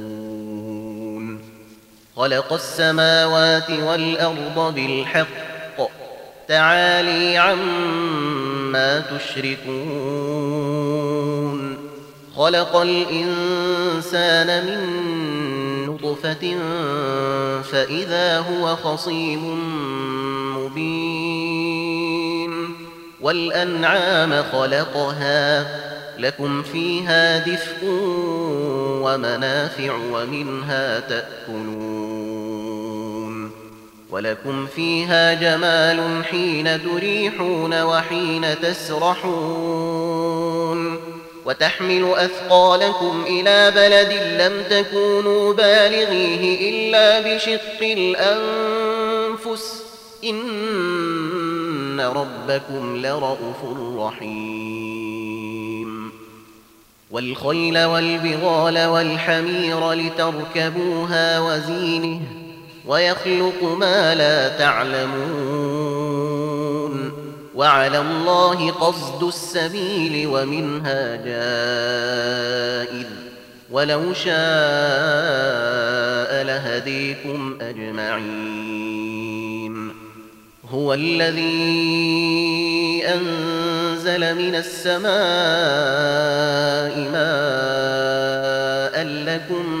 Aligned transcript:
خلق 2.21 2.53
السماوات 2.53 3.69
والأرض 3.69 4.73
بالحق. 4.75 5.27
تعالي 6.47 7.37
عما 7.37 8.99
تشركون. 8.99 9.71
خلق 12.35 12.75
الإنسان 12.75 14.65
من 14.65 14.79
نطفة 15.85 16.55
فإذا 17.71 18.39
هو 18.39 18.75
خصيم 18.75 19.59
مبين. 20.57 22.51
والأنعام 23.21 24.43
خلقها. 24.51 25.65
لكم 26.19 26.63
فيها 26.63 27.37
دفء 27.37 27.85
ومنافع 29.03 29.95
ومنها 30.11 30.99
تأكلون. 30.99 32.20
ولكم 34.11 34.67
فيها 34.67 35.33
جمال 35.33 36.25
حين 36.25 36.83
تريحون 36.83 37.81
وحين 37.81 38.61
تسرحون 38.61 40.31
وتحمل 41.45 42.13
أثقالكم 42.15 43.23
إلى 43.27 43.71
بلد 43.71 44.41
لم 44.41 44.63
تكونوا 44.69 45.53
بالغيه 45.53 46.69
إلا 46.69 47.19
بشق 47.19 47.81
الأنفس. 47.81 49.83
إن 50.23 52.01
ربكم 52.01 52.97
لرؤوف 52.97 53.63
رحيم. 53.97 55.11
والخيل 57.11 57.85
والبغال 57.85 58.85
والحمير 58.85 59.91
لتركبوها 59.91 61.39
وزينه 61.39 62.40
ويخلق 62.85 63.63
ما 63.63 64.15
لا 64.15 64.47
تعلمون. 64.57 66.11
وعلى 67.55 67.99
الله 67.99 68.71
قصد 68.71 69.23
السبيل 69.23 70.27
ومنها 70.27 71.15
جائر 71.15 73.05
ولو 73.71 74.13
شاء 74.13 74.31
لهديكم 76.43 77.57
أجمعين. 77.61 79.11
هو 80.69 80.93
الذي 80.93 81.51
أنزل 83.07 84.35
من 84.35 84.55
السماء 84.55 85.11
ماء 87.11 89.03
لكم 89.03 89.80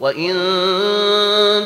وإن 0.00 0.34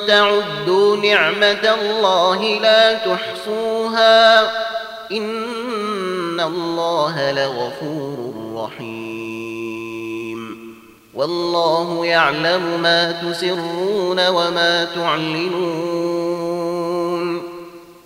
تعدوا 0.06 0.96
نعمة 0.96 1.74
الله 1.82 2.58
لا 2.62 2.94
تحصوها 2.94 4.42
إن 5.12 6.40
الله 6.40 7.32
لغفور 7.32 8.34
رحيم 8.54 9.20
والله 11.14 12.06
يعلم 12.06 12.80
ما 12.82 13.12
تسرون 13.12 14.28
وما 14.28 14.84
تعلنون 14.84 16.49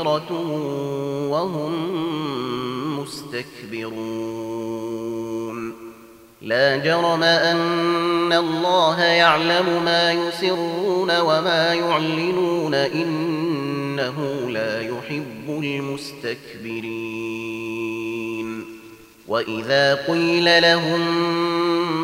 منكرة 0.00 0.32
وهم 1.30 1.72
مستكبرون. 3.00 3.90
لا 6.42 6.76
جرم 6.76 7.22
أن 7.22 8.32
الله 8.32 9.02
يعلم 9.02 9.82
ما 9.84 10.12
يسرون 10.12 11.20
وما 11.20 11.74
يعلنون 11.74 12.74
إنه 12.74 14.50
لا 14.50 14.80
يحب 14.80 15.48
المستكبرين. 15.48 17.00
وإذا 19.28 19.94
قيل 19.94 20.62
لهم 20.62 21.00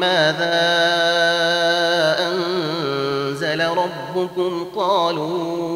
ماذا 0.01 0.67
أنزل 2.29 3.65
ربكم 3.65 4.67
قالوا 4.77 5.76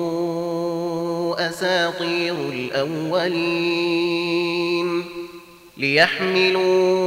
أساطير 1.48 2.34
الأولين 2.52 4.10
ليحملوا 5.76 7.00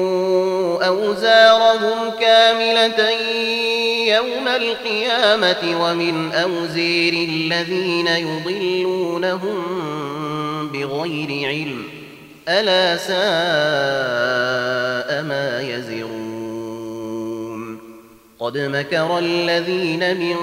أوزارهم 0.85 2.11
كاملة 2.19 3.09
يوم 4.07 4.47
القيامة 4.47 5.81
ومن 5.81 6.31
أوزير 6.31 7.13
الذين 7.13 8.07
يضلونهم 8.07 9.57
بغير 10.73 11.47
علم 11.47 11.83
ألا 12.49 12.97
ساء 12.97 13.13
ما 15.23 15.61
يزرون 15.61 16.22
قد 18.43 18.57
مكر 18.57 19.19
الذين 19.19 20.17
من 20.19 20.35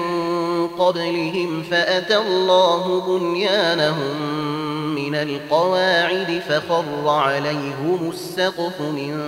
قبلهم 0.67 1.63
فأتى 1.71 2.17
الله 2.17 3.01
بنيانهم 3.07 4.15
من 4.95 5.15
القواعد 5.15 6.41
فخر 6.49 7.09
عليهم 7.09 8.09
السقف 8.09 8.81
من 8.81 9.21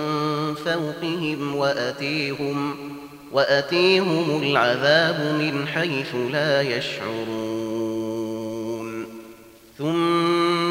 فوقهم 0.64 1.56
وأتيهم 1.56 2.76
وأتيهم 3.32 4.42
العذاب 4.42 5.20
من 5.38 5.66
حيث 5.66 6.14
لا 6.32 6.60
يشعرون. 6.60 7.94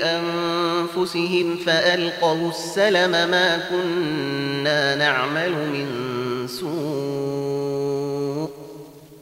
أنفسهم 0.03 1.57
فألقوا 1.65 2.49
السلم 2.49 3.11
ما 3.11 3.57
كنا 3.69 4.95
نعمل 4.95 5.51
من 5.51 5.87
سوء 6.47 6.79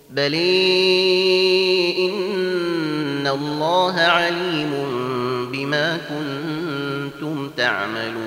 بل 0.10 0.34
إن 2.00 3.28
الله 3.28 4.00
عليم 4.00 4.72
بما 5.52 5.98
كنتم 5.98 7.50
تعملون 7.58 8.27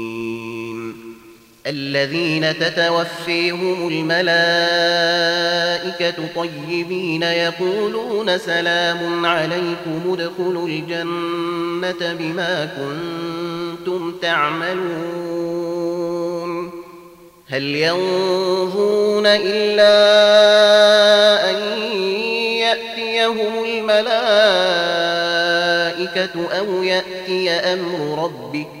الذين 1.67 2.59
تتوفيهم 2.59 3.87
الملائكة 3.87 4.23
طيبين 6.35 7.23
يقولون 7.23 8.37
سلام 8.37 9.25
عليكم 9.25 10.01
ادخلوا 10.13 10.67
الجنة 10.67 12.13
بما 12.13 12.69
كنتم 12.77 14.13
تعملون. 14.21 15.51
هل 17.47 17.63
ينظرون 17.63 19.25
إلا 19.25 19.91
أن 21.49 21.55
يأتيهم 22.57 23.63
الملائكة 23.63 24.21
أو 26.59 26.83
يأتي 26.83 27.49
أمر 27.49 28.23
ربك 28.23 28.80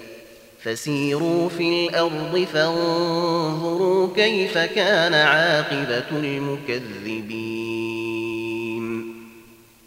فسيروا 0.63 1.49
في 1.49 1.87
الأرض 1.89 2.47
فانظروا 2.53 4.15
كيف 4.15 4.57
كان 4.57 5.13
عاقبة 5.13 6.09
المكذبين. 6.11 7.71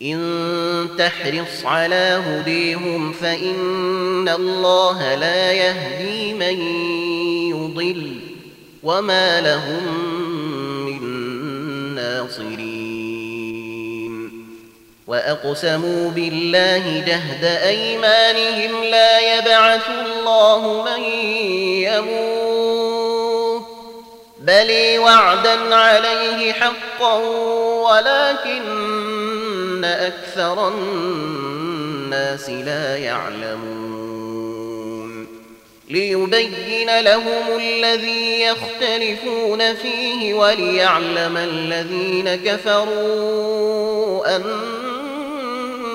إن 0.03 0.89
تحرص 0.99 1.65
على 1.65 2.23
هديهم 2.27 3.13
فإن 3.13 4.29
الله 4.29 5.15
لا 5.15 5.53
يهدي 5.53 6.35
من 6.35 6.61
يضل 7.51 8.21
وما 8.83 9.41
لهم 9.41 9.83
من 10.87 11.03
ناصرين. 11.95 12.64
وأقسموا 15.07 16.11
بالله 16.11 17.05
جهد 17.07 17.45
أيمانهم 17.45 18.85
لا 18.85 19.39
يبعث 19.39 19.89
الله 19.89 20.85
من 20.85 21.03
يموت 21.83 23.63
بل 24.41 24.99
وعدا 24.99 25.75
عليه 25.75 26.53
حقا 26.53 27.15
ولكن 27.83 29.85
أكثر 29.85 30.69
الناس 30.69 32.51
لا 32.51 32.97
يعلمون 32.97 33.75
ليبين 35.89 37.01
لهم 37.01 37.59
الذي 37.59 38.41
يختلفون 38.41 39.75
فيه 39.75 40.35
وليعلم 40.35 41.37
الذين 41.37 42.35
كفروا 42.35 44.37
أن 44.37 44.45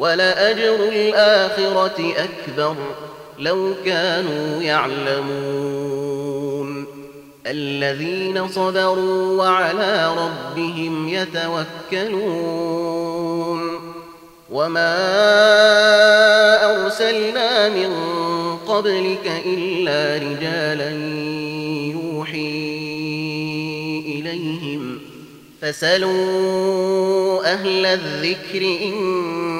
ولأجر 0.00 0.88
الآخرة 0.88 2.14
أكبر 2.16 2.74
لو 3.38 3.74
كانوا 3.84 4.62
يعلمون. 4.62 6.30
الذين 7.46 8.48
صبروا 8.48 9.38
وعلى 9.38 10.14
ربهم 10.18 11.08
يتوكلون. 11.08 12.20
وما 14.50 14.96
أرسلنا 16.84 17.68
من 17.68 17.92
قبلك 18.56 19.30
إلا 19.46 20.26
رجالا 20.26 20.90
يوحي 21.92 22.80
إليهم. 24.06 24.98
فسلوا 25.62 27.52
أهل 27.52 27.86
الذكر 27.86 28.62
إن 28.62 29.59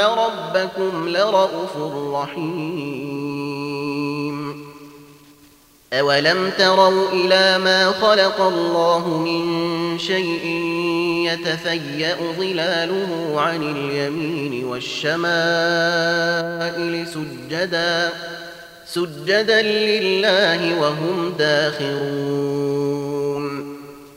ربكم 0.00 1.08
لرؤوف 1.08 1.76
رحيم. 2.14 3.66
أولم 5.92 6.50
تروا 6.58 7.08
إلى 7.12 7.58
ما 7.58 7.92
خلق 7.92 8.40
الله 8.40 9.08
من 9.08 9.98
شيء 9.98 10.46
يتفيأ 11.26 12.16
ظلاله 12.38 13.34
عن 13.36 13.62
اليمين 13.62 14.64
والشمائل 14.64 15.16
سجدا 17.06 18.12
سجدا 18.86 19.62
لله 19.62 20.80
وهم 20.80 21.34
داخرون. 21.38 22.96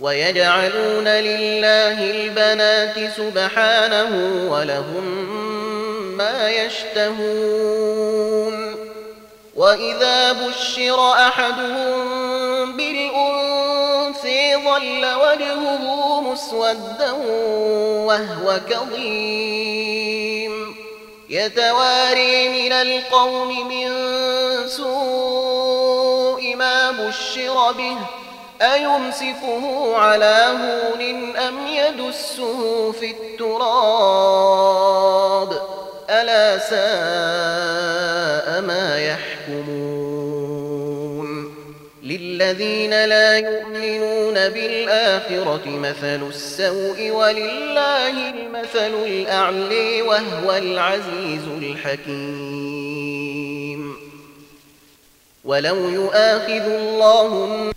ويجعلون 0.00 1.08
لله 1.08 2.10
البنات 2.10 3.12
سبحانه 3.16 4.12
ولهم 4.50 5.04
ما 6.16 6.50
يشتهون. 6.50 8.10
وإذا 9.56 10.32
بشر 10.32 11.12
أحدهم 11.12 12.76
بالأنثى 12.76 14.56
ظل 14.56 15.06
وجهه 15.06 16.20
مسودا 16.20 17.12
وهو 18.06 18.60
كظيم. 18.70 20.10
يتواري 21.30 22.48
من 22.48 22.72
القوم 22.72 23.68
من 23.68 23.88
سوء 24.68 26.56
ما 26.56 26.90
بشر 26.90 27.72
به 27.72 27.96
أيمسكه 28.62 29.96
على 29.96 30.56
هون 30.60 31.36
أم 31.36 31.66
يدسه 31.66 32.92
في 32.92 33.10
التراب؟ 33.10 34.60
ألا 36.10 36.58
ساء 36.58 36.80
ما 38.60 38.98
يحكمون. 38.98 40.00
للذين 42.02 43.04
لا 43.04 43.38
يؤمنون 43.38 44.34
بالآخرة 44.34 45.62
مثل 45.66 46.28
السوء 46.28 47.10
ولله 47.10 48.30
المثل 48.30 48.94
الأعلي 49.06 50.02
وهو 50.02 50.52
العزيز 50.52 51.42
الحكيم. 51.58 53.00
ولو 55.44 55.88
يؤاخذ 55.88 56.66
الله 56.72 57.70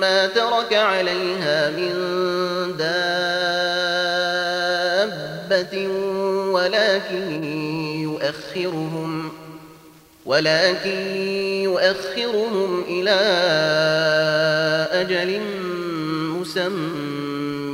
ما 0.00 0.26
ترك 0.26 0.72
عليها 0.72 1.70
من 1.70 1.94
دابة 5.48 5.88
ولكن 6.52 7.44
يؤخرهم 8.02 9.32
ولكن 10.26 11.16
يؤخرهم 11.62 12.84
إلى 12.88 13.18
أجل 14.92 15.40
مسمى. 16.40 17.68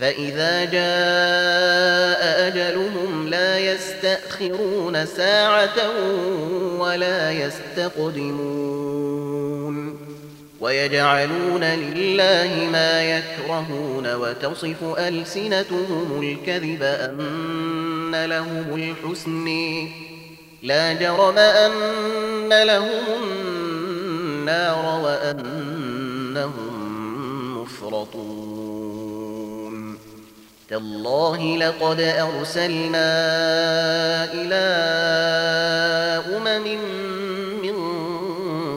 فإذا 0.00 0.64
جاء 0.64 2.48
أجلهم 2.48 3.28
لا 3.28 3.58
يستأخرون 3.58 5.06
ساعة 5.06 5.90
ولا 6.78 7.32
يستقدمون. 7.32 8.84
ويجعلون 10.60 11.64
لله 11.64 12.68
ما 12.72 13.02
يكرهون 13.02 14.14
وتصف 14.14 14.76
ألسنتهم 14.98 16.20
الكذب 16.22 16.82
أن 16.82 18.24
لهم 18.24 18.74
الحسن. 18.74 19.46
لا 20.62 20.92
جرم 20.92 21.38
أن 21.38 22.62
لهم 22.62 23.04
النار 23.22 25.00
وأنهم 25.04 26.74
مفرطون. 27.62 28.54
تالله 30.68 31.56
لقد 31.56 32.00
أرسلنا 32.00 33.14
إلى 34.34 34.64
أمم 36.36 36.66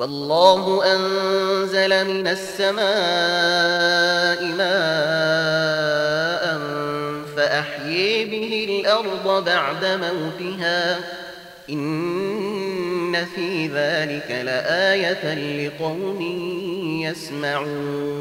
والله 0.00 0.82
أنزل 0.96 2.04
من 2.14 2.26
السماء 2.26 2.80
ماء 4.44 4.80
فأحيي 7.36 8.24
به 8.24 8.80
الأرض 8.80 9.44
بعد 9.44 9.84
موتها. 9.84 10.98
إن 11.70 13.26
في 13.34 13.66
ذلك 13.66 14.30
لآية 14.44 15.34
لقوم 15.66 16.20
يسمعون. 17.02 18.20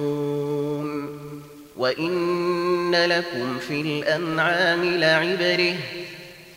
وإن 1.77 2.95
لكم 2.95 3.57
في 3.67 3.81
الأنعام 3.81 4.99
لعبرة. 4.99 5.73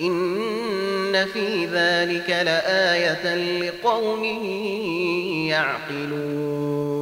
إن 0.00 1.26
في 1.32 1.66
ذلك 1.66 2.30
لآية 2.30 3.34
لقوم 3.60 4.24
يعقلون. 5.48 6.98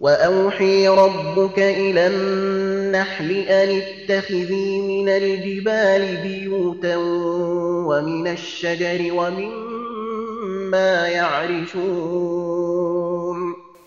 وأوحي 0.00 0.88
ربك 0.88 1.58
إلى 1.58 2.06
النحل 2.06 3.30
أن 3.30 3.82
اتخذي 3.82 4.80
من 4.80 5.08
الجبال 5.08 6.16
بيوتا 6.22 6.96
ومن 7.86 8.26
الشجر 8.26 9.12
ومما 9.12 11.08
يعرشون. 11.08 12.64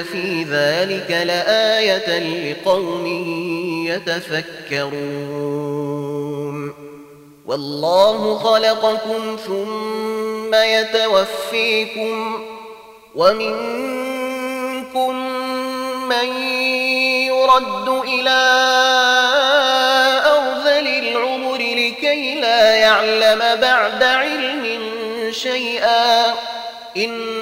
في 0.00 0.42
ذلك 0.42 1.10
لآية 1.10 2.18
لقوم 2.52 3.06
يتفكرون. 3.86 4.92
والله 7.46 8.38
خلقكم 8.38 9.36
ثم 9.46 10.54
يتوفيكم 10.54 12.44
ومنكم 13.14 15.14
من 16.08 16.36
يرد 17.26 17.88
إلى 17.88 18.40
أرذل 20.26 20.88
العمر 20.88 21.58
لكي 21.58 22.40
لا 22.40 22.74
يعلم 22.74 23.60
بعد 23.60 24.02
علم 24.02 24.82
شيئا. 25.30 26.34
إن 26.96 27.41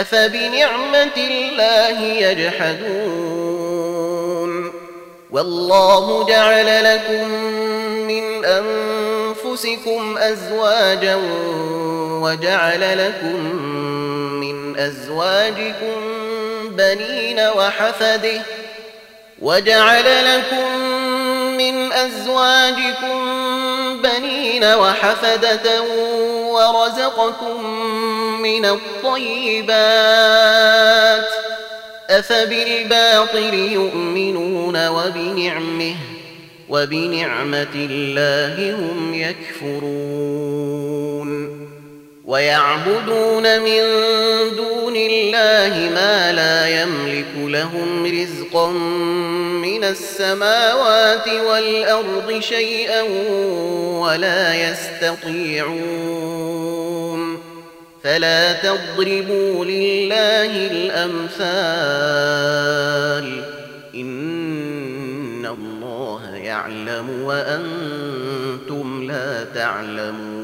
أفبنعمة 0.00 1.16
الله 1.16 2.00
يجحدون؟ 2.02 3.64
والله 5.30 6.26
جعل 6.26 6.84
لكم 6.94 7.28
من 8.08 8.44
أنفسكم 8.44 10.18
أزواجا 10.18 11.18
وجعل 12.22 12.98
لكم 13.06 13.56
من 14.40 14.78
أزواجكم 14.78 16.00
بنين 16.68 17.40
وحفده 17.40 18.40
وجعل 19.42 20.04
لكم 20.36 21.13
من 21.56 21.92
أزواجكم 21.92 23.24
بنين 24.02 24.64
وحفدة 24.64 25.82
ورزقكم 26.52 27.64
من 28.40 28.64
الطيبات 28.64 30.04
أفبالباطل 32.10 33.54
يؤمنون 33.54 34.88
وبنعمه 34.88 35.94
وبنعمة 36.68 37.74
الله 37.74 38.74
هم 38.74 39.14
يكفرون 39.14 40.54
ويعبدون 42.24 43.60
من 43.60 43.82
دون 44.56 44.96
الله 44.96 45.90
ما 45.94 46.32
لا 46.32 46.82
يملك 46.82 47.26
لهم 47.36 48.06
رزقا 48.06 48.70
من 49.74 49.84
السماوات 49.84 51.28
والأرض 51.28 52.40
شيئا 52.40 53.02
ولا 54.00 54.70
يستطيعون 54.70 55.74
فلا 58.02 58.52
تضربوا 58.52 59.64
لله 59.64 60.66
الأمثال 60.66 61.44
إن 63.94 65.46
الله 65.46 66.36
يعلم 66.36 67.22
وأنتم 67.22 69.06
لا 69.10 69.44
تعلمون 69.54 70.43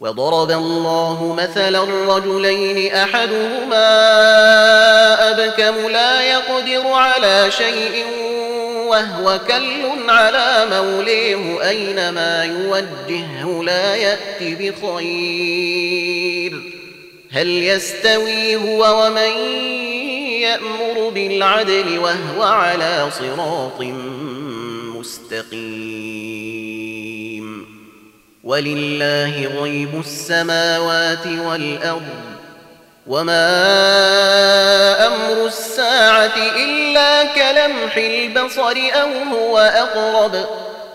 وضرب 0.00 0.50
الله 0.50 1.36
مثلا 1.38 1.84
رجلين 2.16 2.92
أحدهما 2.92 3.88
أبكم 5.30 5.88
لا 5.88 6.22
يقدر 6.22 6.86
على 6.86 7.50
شيء 7.50 8.04
وهو 8.86 9.40
كل 9.48 10.10
على 10.10 10.66
موليه 10.70 11.68
أينما 11.68 12.44
يوجهه 12.44 13.62
لا 13.64 13.96
يأتي 13.96 14.54
بخير. 14.54 16.00
هل 17.30 17.48
يستوي 17.48 18.56
هو 18.56 19.06
ومن 19.06 19.32
يأمر 20.40 21.08
بالعدل 21.08 21.98
وهو 21.98 22.42
على 22.42 23.08
صراط 23.10 23.80
مستقيم؟ 24.96 26.29
ولله 28.50 29.46
غيب 29.62 30.00
السماوات 30.00 31.26
والأرض 31.26 32.02
وما 33.06 33.46
أمر 35.06 35.46
الساعة 35.46 36.36
إلا 36.56 37.24
كلمح 37.24 37.96
البصر 37.96 38.76
أو 39.02 39.08
هو 39.38 39.58
أقرب 39.58 40.34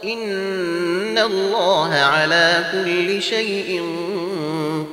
إن 0.04 1.18
الله 1.18 1.94
على 1.94 2.66
كل 2.72 3.22
شيء 3.22 3.84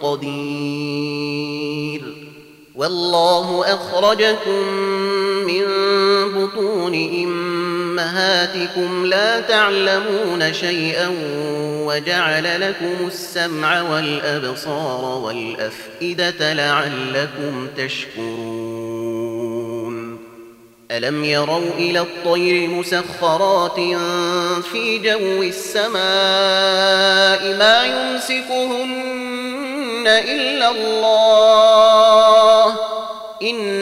قدير 0.03 1.43
والله 2.75 3.65
أخرجكم 3.75 4.69
من 5.47 5.65
بطون 6.35 6.95
أمهاتكم 8.03 9.07
لا 9.07 9.41
تعلمون 9.41 10.53
شيئا 10.53 11.17
وجعل 11.87 12.61
لكم 12.61 13.07
السمع 13.07 13.83
والأبصار 13.83 15.05
والأفئدة 15.05 16.53
لعلكم 16.53 17.69
تشكرون. 17.77 19.13
ألم 20.91 21.25
يروا 21.25 21.71
إلى 21.79 22.01
الطير 22.01 22.69
مسخرات 22.69 23.77
في 24.73 24.99
جو 24.99 25.43
السماء 25.43 25.93
ما 27.59 27.85
يمسكهن 27.85 29.23
إلا 30.07 30.71
الله؟ 30.71 32.77
إن 33.43 33.82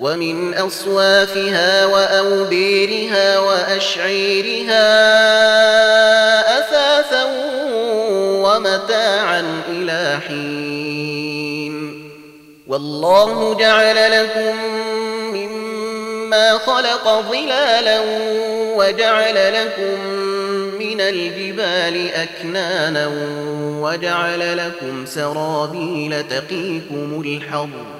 ومن 0.00 0.54
أصوافها 0.54 1.86
وأوبيرها 1.86 3.38
وأشعيرها 3.38 4.80
أثاثا 6.58 7.24
ومتاعا 8.44 9.62
إلى 9.68 10.18
حين. 10.28 12.10
والله 12.66 13.54
جعل 13.54 14.22
لكم 14.22 14.56
مما 15.34 16.58
خلق 16.58 17.22
ظلالا 17.30 18.00
وجعل 18.76 19.54
لكم 19.54 20.00
من 20.78 21.00
الجبال 21.00 22.10
أكنانا 22.14 23.10
وجعل 23.80 24.56
لكم 24.58 25.06
سرابيل 25.06 26.22
تقيكم 26.28 27.22
الحر. 27.26 27.99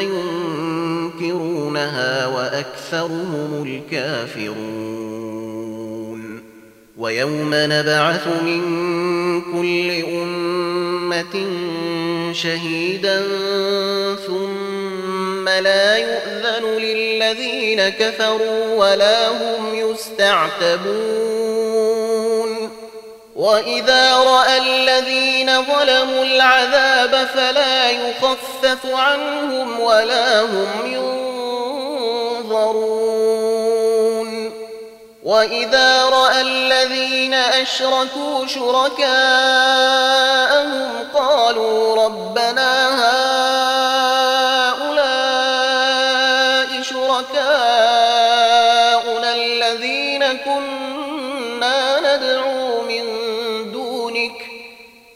ينكرونها 0.00 1.72
وأكثرهم 2.26 3.64
الكافرون. 3.66 5.22
ويوم 6.98 7.50
نبعث 7.52 8.26
من 8.26 8.60
كل 9.40 10.04
أمة 10.04 11.46
شهيدا 12.32 13.22
ثم 14.26 15.48
لا 15.48 15.96
يؤذن 15.96 16.78
للذين 16.78 17.88
كفروا 17.88 18.76
ولا 18.76 19.28
هم 19.28 19.74
يستعتبون. 19.74 21.32
وإذا 23.36 24.16
رأى 24.16 24.58
الذين 24.58 25.62
ظلموا 25.62 26.24
العذاب 26.24 27.28
فلا 27.34 27.90
يخفف 27.90 28.86
عنهم 28.86 29.80
ولا 29.80 30.40
هم 30.40 30.68
ينظرون 32.44 32.92
وإذا 35.22 36.04
رأى 36.04 36.40
الذين 36.40 37.34
أشركوا 37.34 38.46
شركاءهم 38.46 39.02
قالوا 41.14 42.04
ربنا 42.04 42.88
هؤلاء 42.88 43.51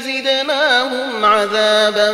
زدناهم 0.00 1.24
عذابا 1.24 2.12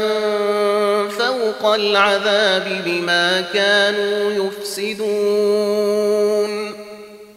فوق 1.09 1.75
العذاب 1.75 2.83
بما 2.85 3.45
كانوا 3.55 4.49
يفسدون. 4.49 6.07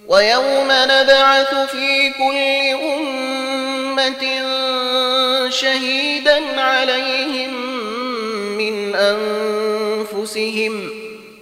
ويوم 0.07 0.67
نبعث 0.71 1.53
في 1.71 2.09
كل 2.09 2.75
أمة 2.93 4.23
شهيدا 5.49 6.61
عليهم 6.61 7.53
من 8.57 8.95
أنفسهم. 8.95 10.89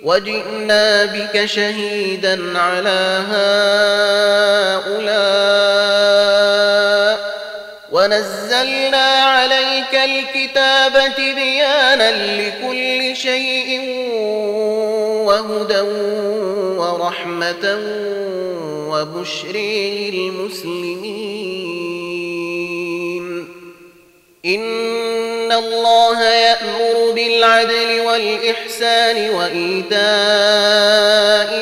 وجئنا 0.04 1.06
بك 1.06 1.46
شهيدا 1.46 2.60
على 2.60 3.24
هؤلاء 3.30 3.68
ونزلنا 7.92 9.24
عليك 9.24 9.96
الكتاب 9.96 11.14
تبيانا 11.18 12.38
لكل 12.42 13.16
شيء 13.16 13.82
وهدى 15.26 15.82
ورحمة 16.78 17.80
وبشري 18.90 20.12
للمسلمين 20.12 21.48
إن 24.46 25.52
الله 25.52 26.24
يأمر 26.24 27.12
بالعدل 27.16 28.00
والإحسان 28.00 29.30
وإيتاء 29.30 29.98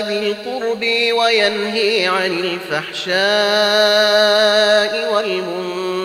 ذي 0.07 0.17
القرب 0.17 0.83
وينهي 1.17 2.07
عن 2.07 2.39
الفحشاء 2.39 3.15
والمنكر 5.13 6.04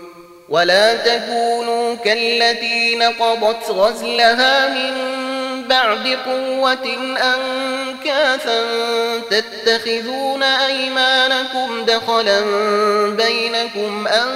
ولا 0.51 0.93
تكونوا 0.95 1.95
كالتي 1.95 2.95
نقضت 2.95 3.69
غزلها 3.69 4.69
من 4.69 4.93
بعد 5.67 6.17
قوة 6.25 6.97
أنكاثا 7.17 8.63
تتخذون 9.29 10.43
أيمانكم 10.43 11.85
دخلا 11.85 12.41
بينكم 13.09 14.07
أن 14.07 14.29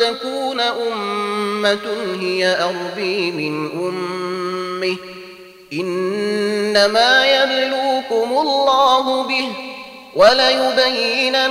تكون 0.00 0.60
أمة 0.60 2.16
هي 2.20 2.56
أربي 2.62 3.30
من 3.30 3.70
أمه. 3.72 4.96
إنما 5.72 7.26
يبلوكم 7.26 8.38
الله 8.38 9.22
به 9.22 9.48
وليبينن 10.14 11.50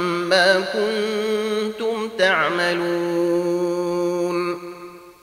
كنتم 0.73 2.09
تعملون 2.17 3.61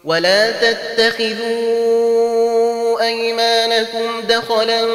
ولا 0.04 0.50
تتخذوا 0.50 1.88
أيمانكم 3.00 4.20
دخلا 4.28 4.86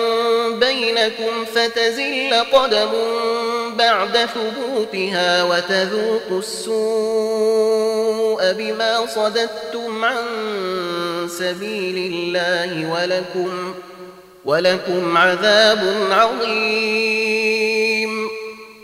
بينكم 0.50 1.46
فتزل 1.56 2.34
قدم 2.54 2.90
بعد 3.78 4.18
ثبوتها 4.18 5.44
وتذوقوا 5.44 6.40
السوء 6.40 7.74
بما 8.54 9.06
صددتم 9.06 10.06
عن 10.06 10.26
سبيل 11.40 12.14
الله 12.14 12.92
ولكم 12.92 13.74
ولكم 14.46 15.18
عذاب 15.18 15.84
عظيم. 16.12 17.93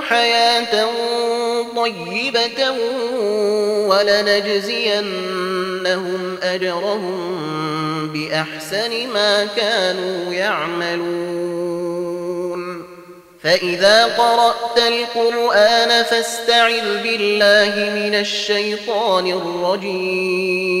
حياة 0.00 0.88
طيبة 1.76 2.70
ولنجزينهم 3.88 5.18
أجرهم 6.42 7.16
بأحسن 8.12 9.08
ما 9.08 9.44
كانوا 9.56 10.32
يعملون. 10.32 11.40
فإذا 13.42 14.04
قرأت 14.04 14.78
القرآن 14.78 16.04
فاستعذ 16.04 17.02
بالله 17.02 17.74
من 17.94 18.14
الشيطان 18.14 19.26
الرجيم. 19.26 20.80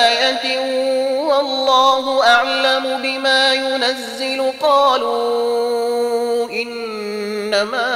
والله 2.01 2.23
أعلم 2.23 3.01
بما 3.01 3.53
ينزل. 3.53 4.51
قالوا 4.61 6.49
إنما 6.49 7.91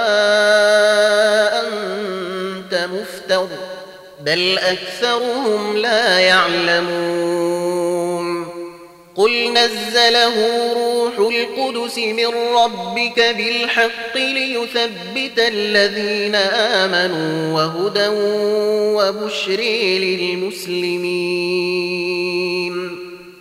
أنت 1.60 2.88
مفتر 2.94 3.48
بل 4.26 4.58
أكثرهم 4.58 5.78
لا 5.78 6.20
يعلمون. 6.20 7.76
قل 9.16 9.54
نزله 9.54 10.34
روح 10.74 11.14
القدس 11.18 11.98
من 11.98 12.28
ربك 12.56 13.20
بالحق 13.20 14.18
ليثبت 14.18 15.40
الذين 15.40 16.36
آمنوا 16.36 17.56
وهدى 17.56 18.08
وبشر 18.96 19.62
للمسلمين. 20.00 22.55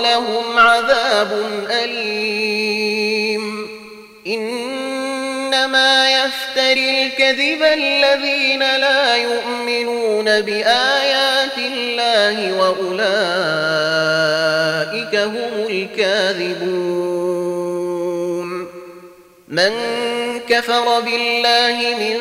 ولهم 0.00 0.58
عذاب 0.58 1.32
أليم. 1.70 3.68
إنما 4.26 6.10
يفتري 6.10 7.06
الكذب 7.06 7.62
الذين 7.62 8.60
لا 8.60 9.16
يؤمنون 9.16 10.40
بآيات 10.40 11.58
الله 11.58 12.52
وأولئك 12.60 13.04
هم 15.14 15.66
الكاذبون. 15.70 17.00
من 19.48 19.72
كفر 20.48 21.00
بالله 21.00 21.96
من 22.00 22.18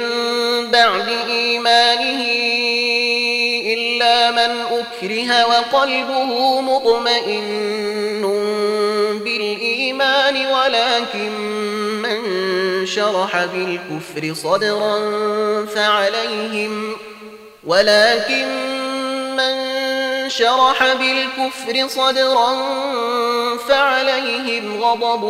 بعد 0.72 1.08
إيمانه 1.30 2.24
إلا 4.00 4.32
من 4.32 4.62
أكره 4.62 5.46
وقلبه 5.46 6.62
مطمئن 6.62 8.22
بالإيمان 9.24 10.36
ولكن 10.48 11.32
من 12.02 12.20
شرح 12.86 13.46
بالكفر 13.46 14.34
صدرا 14.34 14.96
فعليهم 15.66 16.96
ولكن 17.64 18.48
من 19.36 19.60
شرح 20.30 20.94
بالكفر 20.94 21.88
صدرا 21.88 22.56
فعليهم 23.68 24.84
غضب 24.84 25.24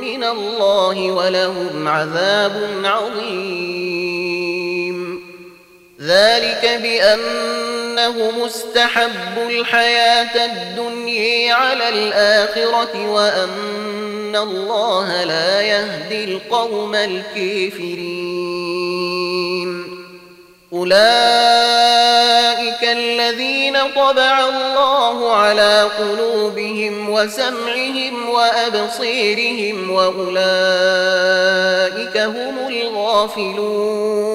من 0.00 0.24
الله 0.24 1.10
ولهم 1.10 1.88
عذاب 1.88 2.82
عظيم. 2.84 4.53
ذلك 6.04 6.80
بأنه 6.82 8.30
مستحب 8.44 9.38
الحياة 9.48 10.44
الدنيا 10.44 11.54
على 11.54 11.88
الآخرة 11.88 13.10
وأن 13.10 14.36
الله 14.36 15.24
لا 15.24 15.60
يهدي 15.60 16.24
القوم 16.24 16.94
الكافرين. 16.94 18.34
أولئك 20.72 20.94
الذين 22.82 23.76
طبع 23.96 24.48
الله 24.48 25.32
على 25.32 25.90
قلوبهم 25.98 27.10
وسمعهم 27.10 28.28
وأبصيرهم 28.28 29.90
وأولئك 29.90 30.34
هم 32.16 32.68
الغافلون. 32.68 34.34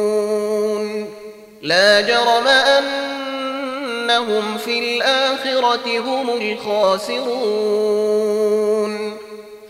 لا 1.61 2.01
جرم 2.01 2.47
أنهم 2.47 4.57
في 4.57 4.79
الآخرة 4.79 5.99
هم 5.99 6.29
الخاسرون. 6.29 7.29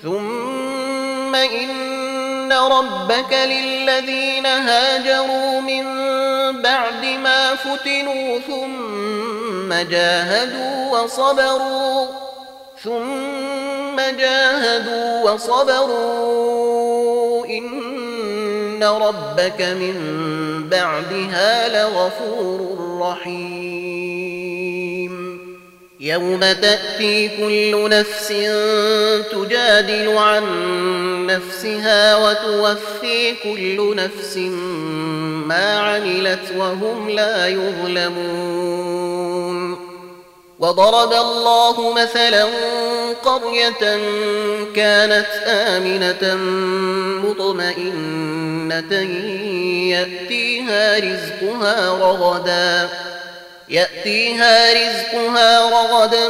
ثم 0.04 1.36
إن 1.36 2.54
ربك 2.54 3.34
للذين 3.34 4.46
هاجروا 4.46 5.62
من 5.62 5.86
بعد 6.62 7.06
ما 7.06 7.56
فتنوا 7.56 8.40
ثم 8.40 9.74
جاهدوا 9.74 11.00
وصبروا 11.00 12.06
ثم 12.84 13.96
جاهدوا 13.96 15.32
وصبروا. 15.32 16.60
إن 17.46 17.90
ربك 18.84 19.62
من 19.62 19.96
بعدها 20.70 21.70
لغفور 21.70 22.78
رحيم 23.02 24.40
يوم 26.00 26.40
تأتي 26.40 27.30
كل 27.38 27.90
نفس 27.90 28.28
تجادل 29.32 30.18
عن 30.18 30.46
نفسها 31.26 32.16
وتوفي 32.16 33.36
كل 33.44 33.96
نفس 33.96 34.38
ما 35.48 35.80
عملت 35.80 36.52
وهم 36.58 37.10
لا 37.10 37.48
يظلمون 37.48 39.00
وضرب 40.60 41.14
الله 41.14 41.94
مثلا 41.94 42.46
قرية 43.24 44.00
كانت 44.76 45.28
آمنة 45.46 46.36
مطمئنة 47.30 48.94
يأتيها 49.92 51.00
رزقها 51.00 51.90
رغدا 51.90 52.90
يأتيها 53.70 54.74
رزقها 54.74 55.70
رغدا 55.70 56.30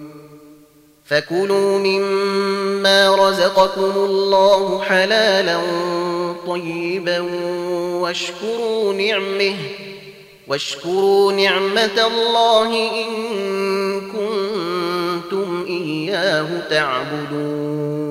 فكلوا 1.11 1.77
مما 1.77 3.15
رزقكم 3.15 3.91
الله 3.95 4.81
حلالا 4.81 5.59
طيبا 6.47 7.19
واشكروا 7.99 8.93
نعمه 8.93 9.55
واشكروا 10.47 11.33
نعمة 11.33 12.07
الله 12.07 12.89
إن 12.91 14.01
كنتم 14.01 15.65
إياه 15.67 16.47
تعبدون. 16.69 18.10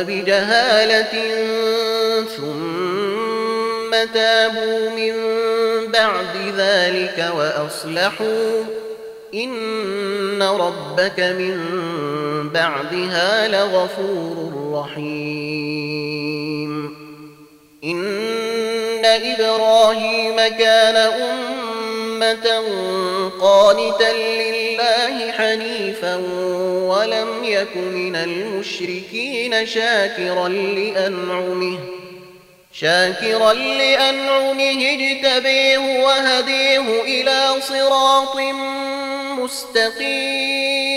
بجهالة 0.00 1.12
ثم 2.36 4.12
تابوا 4.14 4.90
من 4.90 5.14
بعد 5.92 6.36
ذلك 6.56 7.32
وأصلحوا 7.36 8.64
إن 9.34 10.42
ربك 10.42 11.20
من 11.20 11.58
بعدها 12.54 13.48
لغفور 13.48 14.72
رحيم 14.74 16.22
إن 17.84 19.04
إبراهيم 19.04 20.36
كان 20.36 20.96
أمة 20.96 21.61
قانتا 23.40 24.12
لله 24.12 25.32
حنيفا 25.32 26.16
ولم 26.86 27.44
يك 27.44 27.76
من 27.76 28.16
المشركين 28.16 29.66
شاكرا 29.66 30.48
لأنعمه 30.48 31.78
شاكرا 32.72 33.52
لأنعمه 33.52 34.82
اجتبيه 34.92 35.78
وهديه 35.78 37.02
إلى 37.02 37.60
صراط 37.60 38.36
مستقيم 39.38 40.92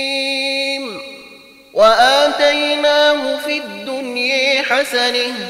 وآتيناه 1.73 3.38
في 3.38 3.57
الدنيا 3.57 4.61
حسنه 4.61 5.49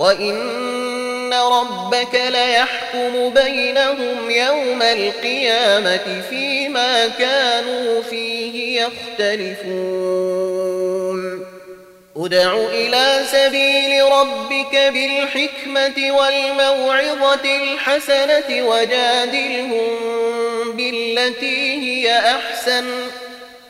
وإن 0.00 1.34
ربك 1.34 2.14
ليحكم 2.14 3.30
بينهم 3.34 4.30
يوم 4.30 4.82
القيامة 4.82 6.22
فيما 6.30 7.08
كانوا 7.08 8.02
فيه 8.02 8.82
يختلفون 8.82 10.20
ادع 12.16 12.54
إلى 12.54 13.24
سبيل 13.32 14.12
ربك 14.12 14.76
بالحكمة 14.76 16.12
والموعظة 16.16 17.56
الحسنة 17.56 18.66
وجادلهم 18.66 19.96
بالتي 20.76 21.74
هي 21.74 22.18
أحسن 22.18 22.84